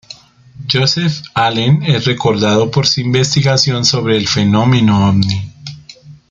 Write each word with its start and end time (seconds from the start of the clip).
Josef 0.67 1.21
Allen 1.35 1.83
es 1.83 2.05
recordado 2.05 2.71
por 2.71 2.87
su 2.87 3.01
investigación 3.01 3.85
sobre 3.85 4.17
el 4.17 4.27
fenómeno 4.27 5.07
ovni. 5.09 5.53